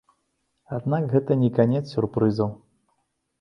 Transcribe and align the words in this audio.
Аднак 0.77 1.03
гэта 1.11 1.37
не 1.43 1.51
канец 1.59 1.83
сюрпрызаў. 1.93 2.51